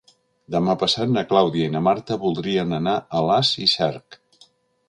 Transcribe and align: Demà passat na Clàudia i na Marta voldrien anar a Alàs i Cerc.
Demà 0.53 0.73
passat 0.83 1.11
na 1.17 1.23
Clàudia 1.33 1.67
i 1.71 1.75
na 1.75 1.81
Marta 1.89 2.19
voldrien 2.25 2.75
anar 2.81 2.97
a 3.03 3.21
Alàs 3.21 3.55
i 3.67 3.73
Cerc. 3.79 4.19